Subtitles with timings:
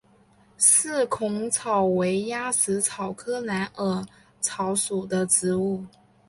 [0.57, 4.03] 四孔草为鸭跖草科蓝耳
[4.39, 5.85] 草属的植物。